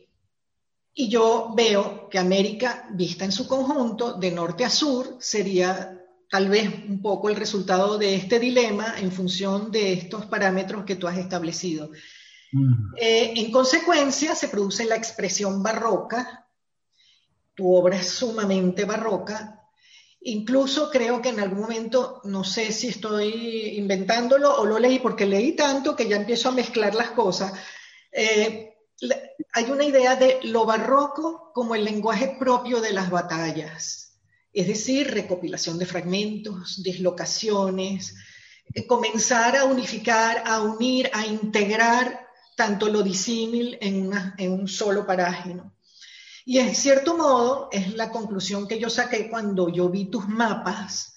[0.94, 5.97] y yo veo que América, vista en su conjunto, de norte a sur, sería
[6.30, 10.96] tal vez un poco el resultado de este dilema en función de estos parámetros que
[10.96, 11.90] tú has establecido.
[12.96, 16.46] Eh, en consecuencia, se produce la expresión barroca.
[17.54, 19.54] Tu obra es sumamente barroca.
[20.20, 25.26] Incluso creo que en algún momento, no sé si estoy inventándolo o lo leí porque
[25.26, 27.52] leí tanto que ya empiezo a mezclar las cosas.
[28.12, 28.74] Eh,
[29.52, 34.07] hay una idea de lo barroco como el lenguaje propio de las batallas
[34.52, 38.14] es decir, recopilación de fragmentos, dislocaciones,
[38.74, 44.10] eh, comenzar a unificar, a unir, a integrar tanto lo disímil en,
[44.50, 45.74] un solo parágino.
[46.44, 51.14] Y en cierto modo es la conclusión que yo saqué cuando yo vi tus mapas,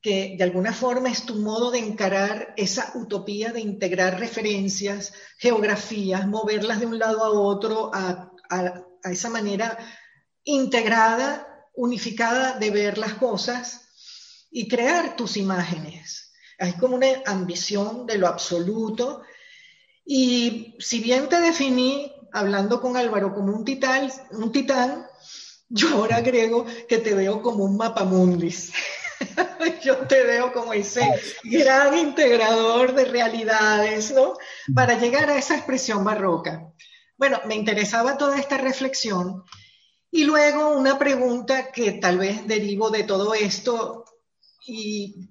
[0.00, 6.26] que de alguna forma es tu modo de encarar esa utopía de integrar referencias, geografías,
[6.26, 8.30] moverlas de un lado a otro a
[9.10, 9.76] esa manera
[10.44, 13.88] integrada unificada de ver las cosas
[14.50, 16.32] y crear tus imágenes.
[16.58, 19.22] Hay como una ambición de lo absoluto.
[20.04, 25.06] Y si bien te definí, hablando con Álvaro, como un titán, un titán
[25.68, 28.72] yo ahora agrego que te veo como un mapamundis.
[29.82, 31.02] yo te veo como ese
[31.44, 34.34] gran integrador de realidades, ¿no?
[34.74, 36.72] Para llegar a esa expresión barroca.
[37.16, 39.44] Bueno, me interesaba toda esta reflexión
[40.10, 44.04] y luego una pregunta que tal vez derivo de todo esto
[44.66, 45.28] y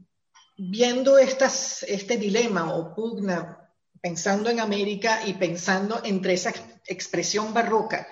[0.58, 6.54] viendo este dilema o pugna, pensando en América y pensando entre esa
[6.86, 8.08] expresión barroca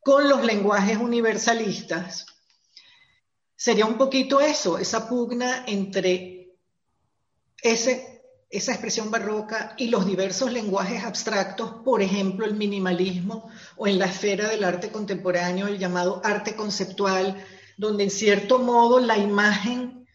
[0.00, 2.26] con los lenguajes universalistas,
[3.54, 6.56] sería un poquito eso, esa pugna entre
[7.62, 8.11] ese
[8.52, 14.04] esa expresión barroca y los diversos lenguajes abstractos, por ejemplo, el minimalismo o en la
[14.04, 17.42] esfera del arte contemporáneo, el llamado arte conceptual,
[17.78, 20.06] donde en cierto modo la imagen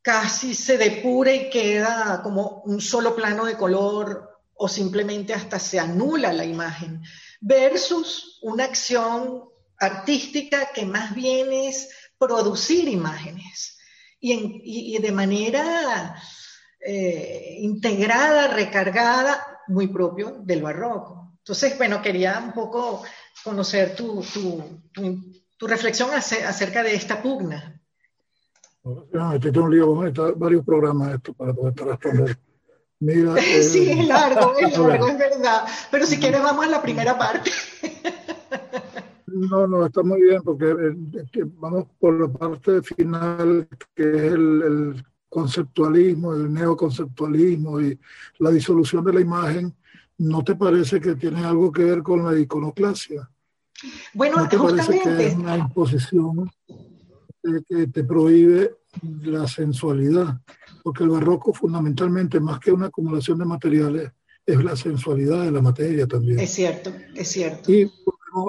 [0.00, 5.78] casi se depura y queda como un solo plano de color o simplemente hasta se
[5.78, 7.02] anula la imagen,
[7.42, 9.44] versus una acción
[9.78, 13.76] artística que más bien es producir imágenes.
[14.18, 16.16] Y, y de manera
[16.88, 21.32] eh, integrada, recargada, muy propio del barroco.
[21.38, 23.02] Entonces, bueno, quería un poco
[23.42, 24.22] conocer tu,
[24.92, 27.80] tu, reflexión acerca de esta pugna.
[29.34, 29.94] Este tengo un lío,
[30.36, 32.38] varios programas esto para poder responder.
[33.00, 35.64] Mira, sí, es largo, es largo, es verdad.
[35.90, 37.50] Pero si quieres, vamos a la primera parte.
[39.26, 45.04] No, no, está muy bien, porque eh, vamos por la parte final, que es el
[45.36, 47.98] conceptualismo, el neoconceptualismo y
[48.38, 49.74] la disolución de la imagen,
[50.16, 53.28] ¿no te parece que tiene algo que ver con la iconoclasia?
[54.14, 56.50] Bueno, ¿No te parece que es una imposición
[57.68, 58.76] que te prohíbe
[59.24, 60.40] la sensualidad?
[60.82, 64.12] Porque el barroco fundamentalmente, más que una acumulación de materiales,
[64.46, 66.40] es la sensualidad de la materia también.
[66.40, 67.70] Es cierto, es cierto.
[67.70, 67.92] Y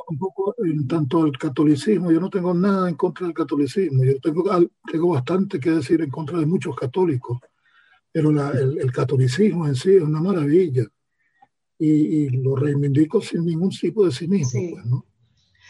[0.07, 4.19] un poco en tanto el catolicismo, yo no tengo nada en contra del catolicismo, yo
[4.19, 4.43] tengo,
[4.91, 7.39] tengo bastante que decir en contra de muchos católicos,
[8.11, 10.85] pero el, catolicismo en sí es una maravilla
[11.77, 14.61] y, lo reivindico sin ningún tipo de cinismo.
[14.73, 15.05] Pues, ¿no?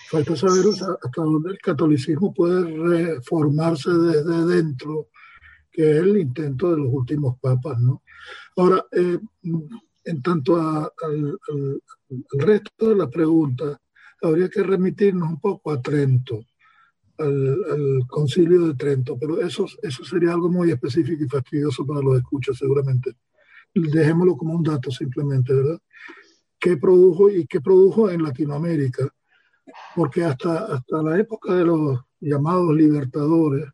[0.09, 5.09] Falta saber hasta dónde el catolicismo puede reformarse desde dentro,
[5.69, 7.77] que es el intento de los últimos papas.
[7.81, 8.03] ¿no?
[8.55, 9.19] Ahora, eh,
[10.05, 11.81] en tanto al, al,
[12.39, 13.77] resto de la pregunta,
[14.21, 16.43] habría que remitirnos un poco a Trento,
[17.17, 22.17] al, concilio de Trento, pero eso, eso sería algo muy específico y fastidioso para los
[22.17, 23.13] escuchas seguramente.
[23.73, 25.79] Dejémoslo como un dato simplemente, ¿verdad?
[26.59, 29.07] ¿Qué produjo y qué produjo en Latinoamérica?
[29.95, 33.65] Porque hasta, hasta la época de los llamados libertadores,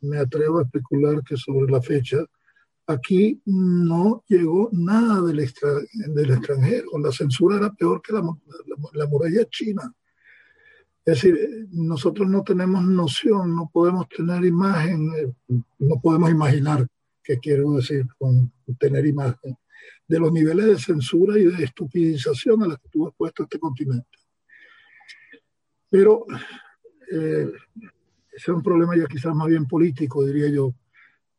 [0.00, 2.18] me atrevo a especular que sobre la fecha,
[2.88, 6.98] aquí no llegó nada del, del extranjero.
[6.98, 8.22] La censura era peor que la,
[8.94, 9.92] la, muralla china.
[11.04, 15.32] Es decir, nosotros no tenemos noción, no podemos tener imagen, eh,
[15.78, 16.86] no podemos imaginar
[17.22, 19.56] qué quiero decir con tener imagen,
[20.06, 24.18] de los niveles de censura y de estupidización a los que tuvo expuesto este continente.
[25.90, 26.24] Pero
[27.12, 27.52] eh,
[28.32, 30.74] ese es un problema ya quizás más bien político, diría yo,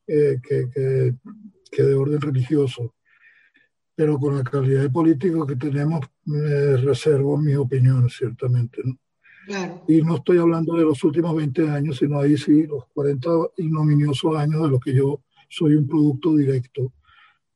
[0.09, 1.13] eh, que,
[1.71, 2.95] que, de orden religioso.
[3.95, 8.81] Pero con la calidad de político que tenemos, me reservo mi opinión, ciertamente.
[9.87, 14.35] Y no estoy hablando de los últimos 20 años, sino ahí sí, los 40 ignominiosos
[14.35, 16.93] años de los que yo soy un producto directo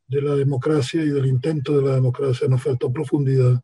[0.07, 2.47] de la democracia y del intento de la democracia.
[2.47, 3.61] Nos faltó profundidad.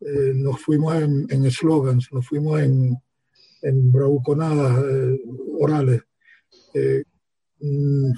[0.00, 2.96] Eh, nos fuimos en eslogans, nos fuimos en,
[3.62, 5.20] en bravuconadas eh,
[5.58, 6.02] orales.
[6.74, 7.04] Eh,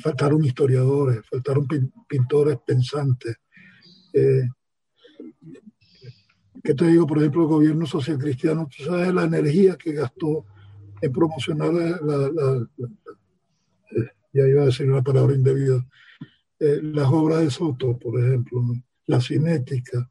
[0.03, 1.67] faltaron historiadores, faltaron
[2.09, 3.37] pintores pensantes.
[4.13, 4.49] Eh,
[6.63, 7.07] ¿Qué te digo?
[7.07, 10.45] Por ejemplo, el gobierno social cristiano, tú sabes la energía que gastó
[11.01, 12.69] en promocionar la,
[13.97, 15.87] eh, ya iba a decir una palabra indebida,
[16.59, 18.63] eh, las obras de Soto, por ejemplo,
[19.07, 20.11] la cinética,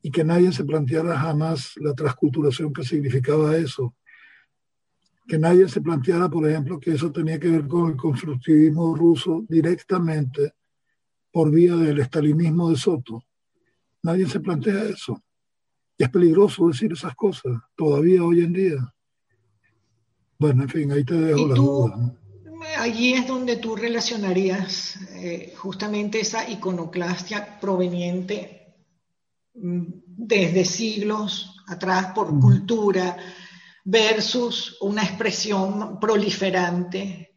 [0.00, 3.94] y que nadie se planteara jamás la transculturación que significaba eso
[5.26, 9.44] que nadie se planteara, por ejemplo, que eso tenía que ver con el constructivismo ruso
[9.48, 10.54] directamente
[11.30, 13.24] por vía del estalinismo de Soto.
[14.02, 15.22] Nadie se plantea eso.
[15.96, 18.94] Y es peligroso decir esas cosas, todavía hoy en día.
[20.38, 22.14] Bueno, en fin, ahí te dejo la duda.
[22.78, 28.74] Allí es donde tú relacionarías eh, justamente esa iconoclastia proveniente
[29.54, 33.16] mm, desde siglos atrás por cultura,
[33.84, 37.32] versus una expresión proliferante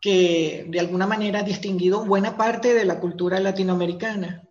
[0.00, 4.48] que de alguna manera ha distinguido buena parte de la cultura latinoamericana.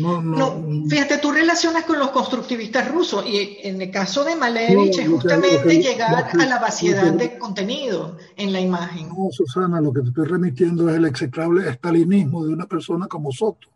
[0.00, 4.98] No, no, fíjate, tú relacionas con los constructivistas rusos y en el caso de Malevich
[4.98, 9.08] es justamente llegar a la vaciedad de contenido en la imagen.
[9.08, 13.30] No, Susana, lo que te estoy remitiendo es el execrable estalinismo de una persona como
[13.30, 13.68] Soto,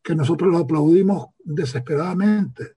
[0.00, 2.74] que nosotros lo aplaudimos desesperadamente.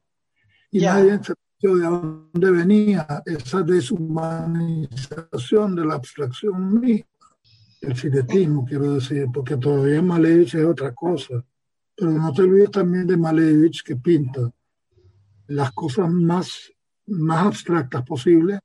[0.71, 7.05] Y nadie se de dónde venía esa deshumanización de la abstracción misma,
[7.81, 11.43] el cinetismo, quiero decir, porque todavía Malevich es otra cosa.
[11.95, 14.49] Pero no te olvides también de Malevich que pinta
[15.47, 16.71] las cosas más,
[17.07, 18.59] más abstractas posibles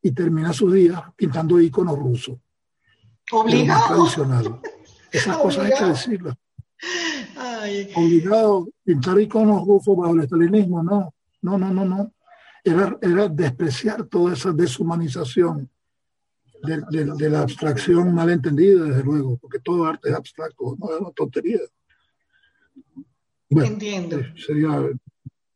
[0.00, 2.38] y termina sus días pintando iconos rusos.
[3.32, 3.86] Obligado.
[3.86, 4.60] Tradicional.
[5.12, 6.36] Esas cosas hay que decirlas.
[7.96, 11.12] Obligado, pintar iconos rusos bajo el estalinismo, no.
[11.42, 12.12] No, no, no, no
[12.64, 15.68] era, era despreciar toda esa deshumanización
[16.62, 21.60] de, la abstracción malentendida, desde luego, porque todo arte es abstracto, no es una tontería.
[23.50, 24.18] Entiendo.
[24.18, 24.88] Eh, sería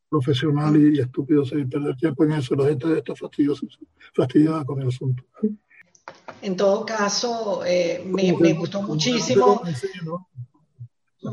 [0.08, 2.54] profesional y, estúpido seguir perder tiempo en eso.
[2.54, 3.66] La gente está fastidiosa,
[4.14, 5.24] fastidiada con el asunto.
[6.42, 9.62] En todo caso, eh, me, me, gustó muchísimo.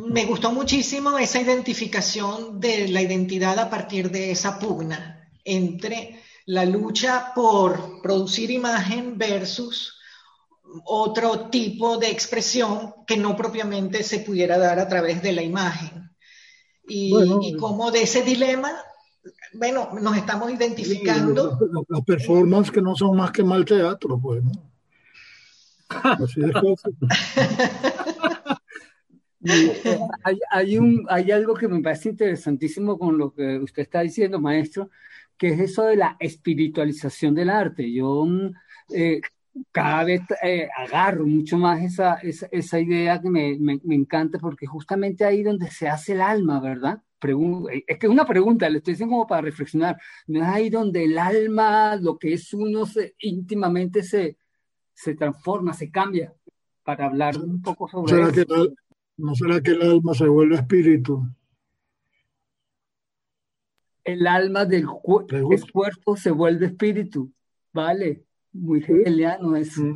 [0.08, 6.66] Me gustó muchísimo esa identificación de la identidad a partir de esa pugna entre la
[6.66, 9.98] lucha por producir imagen versus
[10.86, 16.10] otro tipo de expresión que no propiamente se pudiera dar a través de la imagen.
[16.88, 18.72] Y, como de ese dilema,
[19.54, 21.58] bueno, nos estamos identificando.
[21.88, 24.42] Las performances que no son más que mal teatro, pues,
[30.24, 34.40] hay, hay, un, hay algo que me parece interesantísimo con lo que usted está diciendo,
[34.40, 34.90] maestro,
[35.42, 37.92] que es eso de la espiritualización del arte.
[37.92, 38.52] Yo mm,
[38.94, 39.22] eh,
[39.72, 45.26] cada vez eh, agarro mucho más esa, esa, idea que me, me, encanta porque justamente
[45.26, 47.02] ahí donde se hace el alma, ¿verdad?
[47.20, 50.00] es que es una pregunta, le estoy diciendo como para reflexionar.
[50.28, 54.38] No es ahí donde el alma, lo que es uno, se, íntimamente se,
[54.94, 56.36] se transforma, se cambia.
[56.84, 58.76] Para hablar un poco sobre eso.
[59.18, 61.26] ¿No será que el alma se vuelve espíritu?
[64.04, 67.32] El alma del cuerpo se vuelve espíritu.
[67.74, 69.82] Vale, muy hegeliano eso.
[69.82, 69.96] Mm.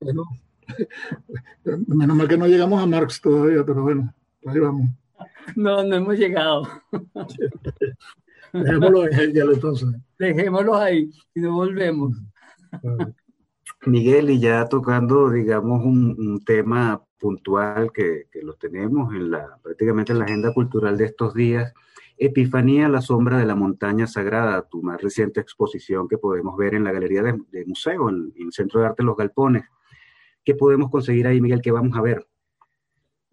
[0.00, 0.24] bueno,
[1.86, 4.14] menos mal que no llegamos a Marx todavía, pero bueno,
[4.46, 4.88] ahí vamos.
[5.56, 6.68] No, no hemos llegado.
[8.52, 9.88] Dejémoslo en Hegel entonces.
[10.18, 12.16] Dejémoslo ahí y no volvemos.
[13.86, 20.12] Miguel, y ya tocando, digamos, un, tema puntual que, que, lo tenemos en la, prácticamente
[20.12, 21.72] en la agenda cultural de estos días,
[22.18, 26.84] Epifanía, la sombra de la montaña sagrada, tu más reciente exposición que podemos ver en
[26.84, 29.64] la Galería de, Museo, en, el Centro de Arte Los Galpones.
[30.44, 31.60] ¿Qué podemos conseguir ahí, Miguel?
[31.62, 32.26] ¿Qué vamos a ver?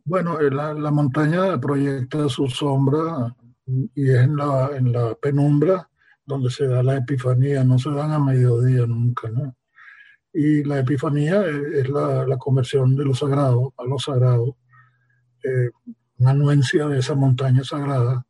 [0.04, 5.90] Bueno, eh, la, la montaña proyecta su sombra y es en la, en la penumbra
[6.26, 9.56] donde se da la epifanía, no se dan a mediodía nunca, ¿no?
[10.34, 14.58] Y la epifanía es la, la conversión de lo sagrado a lo sagrado,
[15.44, 15.70] eh,
[16.18, 18.25] una anuencia de esa montaña sagrada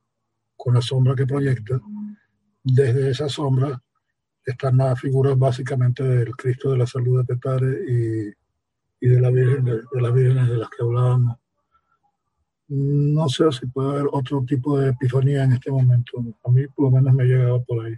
[0.65, 1.79] con la sombra que proyecta.
[2.63, 3.79] Desde esa sombra
[4.43, 9.29] están las figuras básicamente del Cristo de la Salud de Petare y, y de, la
[9.29, 11.37] Virgen, de, de las vírgenes de las que hablábamos.
[12.69, 16.17] No sé si puede haber otro tipo de epifanía en este momento.
[16.43, 17.93] A mí por lo menos me ha llegado por ahí.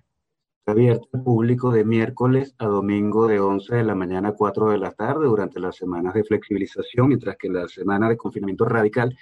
[0.59, 4.71] Está abierto al público de miércoles a domingo de 11 de la mañana a 4
[4.71, 9.17] de la tarde durante las semanas de flexibilización, mientras que la semana de confinamiento radical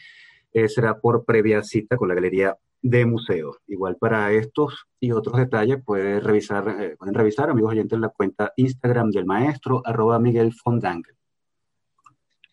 [0.52, 3.58] eh, será por previa cita con la Galería de Museo.
[3.66, 8.54] Igual para estos y otros detalles puede revisar, eh, pueden revisar, amigos oyentes, la cuenta
[8.56, 11.16] Instagram del maestro, arroba Miguel Fondangle.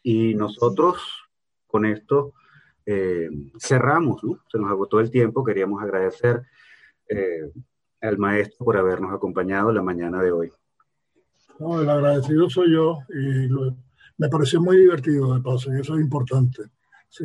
[0.02, 1.02] Y nosotros
[1.66, 2.32] con esto
[2.86, 3.28] eh,
[3.58, 4.38] cerramos, ¿no?
[4.50, 6.40] Se nos agotó el tiempo, queríamos agradecer
[7.10, 7.52] eh,
[8.00, 10.52] al maestro por habernos acompañado la mañana de hoy.
[11.58, 13.50] No, el agradecido soy yo y
[14.16, 16.62] me pareció muy divertido de paso y eso es importante.
[17.10, 17.24] Sí,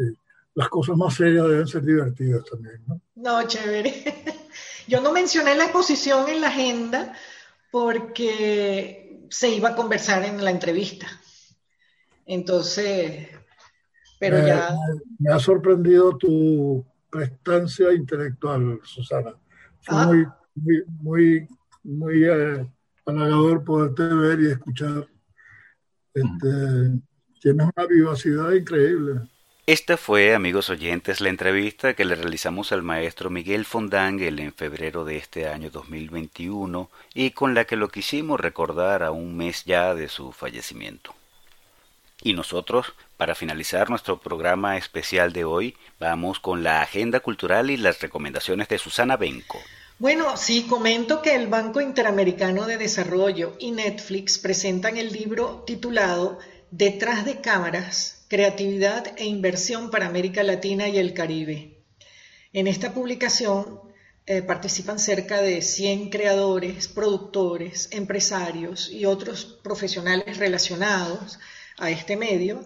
[0.58, 3.00] las cosas más serias deben ser divertidas también, ¿no?
[3.14, 3.94] No, chévere.
[4.88, 7.14] Yo no mencioné la exposición en la agenda
[7.70, 11.06] porque se iba a conversar en la entrevista.
[12.26, 13.28] Entonces,
[14.20, 14.76] pero me, ya...
[15.20, 19.36] Me ha sorprendido tu prestancia intelectual, Susana.
[19.82, 20.06] Fue Ah.
[20.08, 21.48] muy, muy, muy,
[21.84, 22.68] muy eh,
[23.06, 25.08] halagador poderte ver y escuchar.
[26.16, 27.00] Este,
[27.40, 29.22] tienes una vivacidad increíble.
[29.68, 35.04] Esta fue, amigos oyentes, la entrevista que le realizamos al maestro Miguel Fondangle en febrero
[35.04, 39.94] de este año 2021 y con la que lo quisimos recordar a un mes ya
[39.94, 41.14] de su fallecimiento.
[42.24, 47.76] Y nosotros, para finalizar nuestro programa especial de hoy, vamos con la agenda cultural y
[47.76, 49.60] las recomendaciones de Susana Benco.
[50.00, 56.40] Bueno, sí, comento que el Banco Interamericano de Desarrollo y Netflix presentan el libro titulado
[56.72, 61.84] Detrás de cámaras, creatividad e inversión para América Latina y el Caribe.
[62.54, 63.80] En esta publicación
[64.26, 71.40] eh, participan cerca de 100 creadores, productores, empresarios y otros profesionales relacionados
[71.78, 72.66] a este medio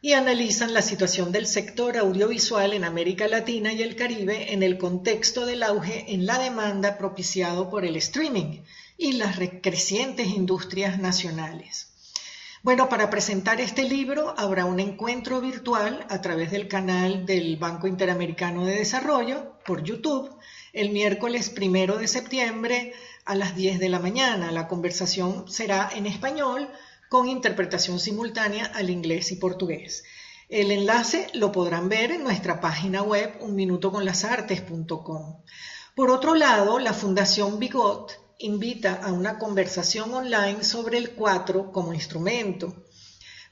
[0.00, 4.78] y analizan la situación del sector audiovisual en América Latina y el Caribe en el
[4.78, 8.62] contexto del auge en la demanda propiciado por el streaming
[8.96, 11.88] y las crecientes industrias nacionales.
[12.64, 17.86] Bueno, para presentar este libro habrá un encuentro virtual a través del canal del Banco
[17.86, 20.36] Interamericano de Desarrollo por YouTube
[20.72, 22.94] el miércoles primero de septiembre
[23.24, 24.50] a las 10 de la mañana.
[24.50, 26.68] La conversación será en español
[27.08, 30.02] con interpretación simultánea al inglés y portugués.
[30.48, 35.42] El enlace lo podrán ver en nuestra página web unminutoconlasartes.com.
[35.94, 41.92] Por otro lado, la Fundación Bigot invita a una conversación online sobre el cuatro como
[41.92, 42.84] instrumento.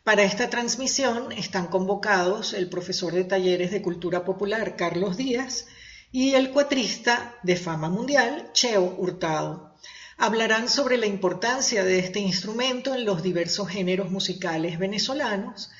[0.04, 5.66] Para esta transmisión están convocados el profesor de talleres de cultura popular Carlos Díaz
[6.12, 9.74] y el cuatrista de fama mundial Cheo Hurtado.
[10.16, 15.70] Hablarán sobre la importancia de este instrumento en los diversos géneros musicales venezolanos,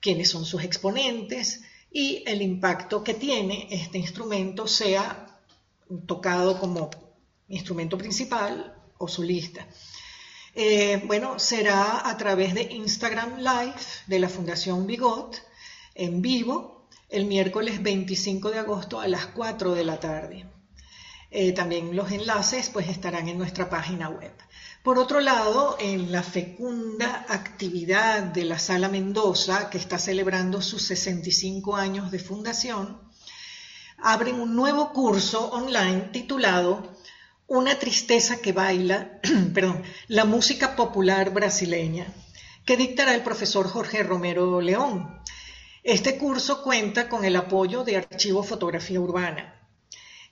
[0.00, 1.60] quiénes son sus exponentes
[1.92, 5.38] y el impacto que tiene este instrumento, sea
[6.06, 6.90] tocado como
[7.48, 9.66] instrumento principal o solista.
[10.54, 15.42] Eh, bueno, será a través de Instagram Live de la Fundación Bigot
[15.94, 20.46] en vivo el miércoles 25 de agosto a las 4 de la tarde.
[21.30, 24.32] Eh, también los enlaces pues estarán en nuestra página web.
[24.84, 30.82] Por otro lado, en la fecunda actividad de la Sala Mendoza, que está celebrando sus
[30.82, 33.00] 65 años de fundación,
[33.98, 36.93] abren un nuevo curso online titulado
[37.46, 39.20] Una tristeza que baila,
[39.54, 42.06] perdón, la música popular brasileña,
[42.64, 45.20] que dictará el profesor Jorge Romero León.
[45.82, 49.60] Este curso cuenta con el apoyo de Archivo Fotografía Urbana.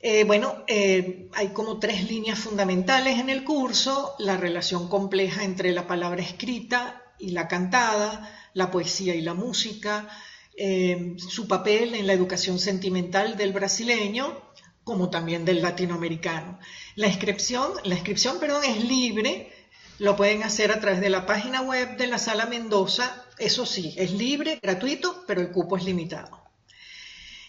[0.00, 5.72] Eh, bueno, eh, hay como tres líneas fundamentales en el curso, la relación compleja entre
[5.72, 10.08] la palabra escrita y la cantada, la poesía y la música,
[10.56, 14.40] eh, su papel en la educación sentimental del brasileño,
[14.84, 16.58] como también del latinoamericano.
[16.96, 19.52] La inscripción, la inscripción perdón, es libre,
[19.98, 23.94] lo pueden hacer a través de la página web de la Sala Mendoza, eso sí,
[23.96, 26.42] es libre, gratuito, pero el cupo es limitado.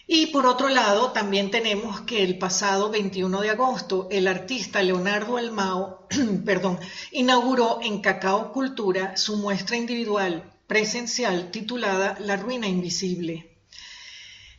[0.05, 5.37] Y por otro lado, también tenemos que el pasado 21 de agosto, el artista Leonardo
[5.37, 6.07] Almao,
[6.45, 6.77] perdón,
[7.11, 13.52] inauguró en Cacao Cultura su muestra individual presencial titulada La Ruina Invisible.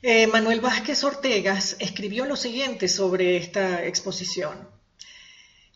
[0.06, 4.68] Eh, Manuel Vázquez Ortegas escribió lo siguiente sobre esta exposición.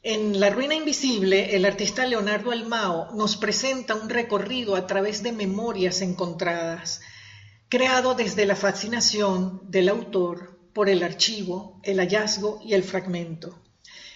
[0.02, 5.32] En La Ruina Invisible, el artista Leonardo Almao nos presenta un recorrido a través de
[5.32, 7.00] memorias encontradas,
[7.70, 13.58] creado desde la fascinación del autor por el archivo, el hallazgo y el fragmento.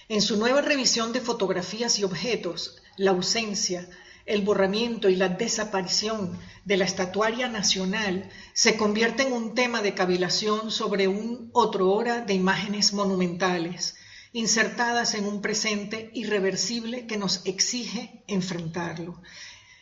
[0.09, 3.89] En su nueva revisión de fotografías y objetos, la ausencia,
[4.25, 9.93] el borramiento y la desaparición de la estatuaria nacional se convierte en un tema de
[9.93, 13.95] cavilación sobre un otro hora de imágenes monumentales,
[14.31, 19.21] insertadas en un presente irreversible que nos exige enfrentarlo.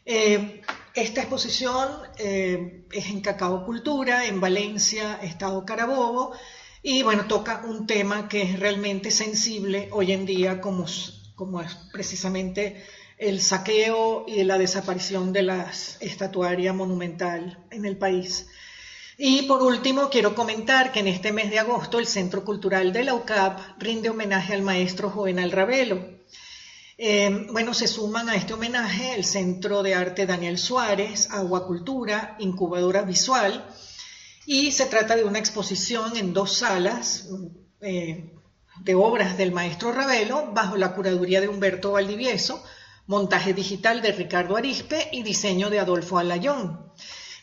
[0.05, 0.61] Eh,
[0.95, 1.87] esta exposición
[2.17, 6.33] eh, es en Cacao Cultura, en Valencia, Estado Carabobo,
[6.83, 10.87] y bueno, toca un tema que es realmente sensible hoy en día, como,
[11.35, 12.83] como es precisamente
[13.21, 18.47] el saqueo y la desaparición de la estatuaria monumental en el país.
[19.15, 23.03] Y por último, quiero comentar que en este mes de agosto el Centro Cultural de
[23.03, 26.03] la UCAP rinde homenaje al maestro Juvenal Ravelo.
[26.97, 33.03] Eh, bueno, se suman a este homenaje el Centro de Arte Daniel Suárez, Aguacultura, Incubadora
[33.03, 33.63] Visual,
[34.47, 37.29] y se trata de una exposición en dos salas
[37.81, 38.33] eh,
[38.83, 42.63] de obras del maestro Ravelo bajo la curaduría de Humberto Valdivieso,
[43.07, 46.91] montaje digital de Ricardo Arispe y diseño de Adolfo Alayón.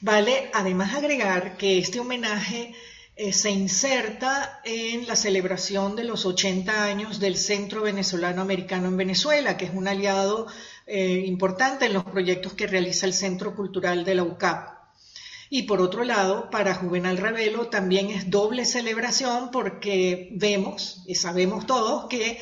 [0.01, 2.75] Vale además agregar que este homenaje
[3.17, 8.97] eh, se inserta en la celebración de los 80 años del Centro Venezolano Americano en
[8.97, 10.47] Venezuela, que es un aliado
[10.87, 14.79] eh, importante en los proyectos que realiza el Centro Cultural de la UCAP.
[15.51, 21.67] Y por otro lado, para Juvenal Ravelo también es doble celebración porque vemos y sabemos
[21.67, 22.39] todos que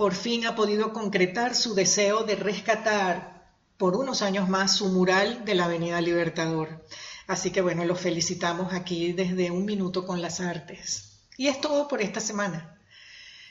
[0.00, 5.44] por fin ha podido concretar su deseo de rescatar por unos años más su mural
[5.44, 6.86] de la Avenida Libertador.
[7.26, 11.20] Así que bueno, los felicitamos aquí desde un minuto con las artes.
[11.36, 12.80] Y es todo por esta semana.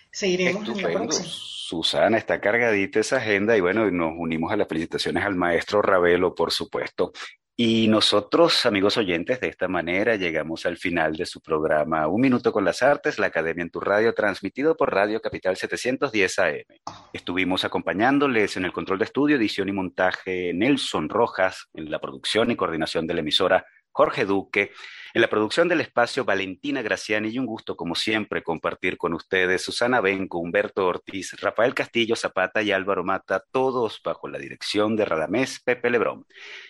[0.09, 1.29] Seguiremos en la próxima.
[1.29, 6.33] Susana, está cargadita esa agenda y bueno, nos unimos a las felicitaciones al maestro Ravelo,
[6.33, 7.13] por supuesto.
[7.61, 12.53] Y nosotros, amigos oyentes, de esta manera llegamos al final de su programa Un Minuto
[12.53, 16.63] con las Artes, la Academia en tu Radio, transmitido por Radio Capital 710 AM.
[17.11, 22.49] Estuvimos acompañándoles en el control de estudio, edición y montaje Nelson Rojas, en la producción
[22.49, 24.71] y coordinación de la emisora Jorge Duque,
[25.13, 29.63] en la producción del espacio Valentina Graciani y un gusto como siempre compartir con ustedes
[29.63, 35.05] Susana Benco, Humberto Ortiz, Rafael Castillo Zapata y Álvaro Mata, todos bajo la dirección de
[35.05, 36.27] Radamés Pepe Lebrón.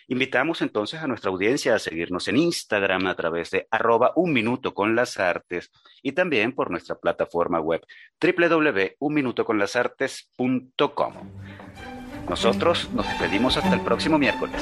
[0.07, 4.73] Invitamos entonces a nuestra audiencia a seguirnos en Instagram a través de arroba un minuto
[4.73, 5.71] con las artes
[6.01, 7.85] y también por nuestra plataforma web
[8.21, 11.13] www.unminutoconlasartes.com.
[12.29, 14.61] Nosotros nos despedimos hasta el próximo miércoles.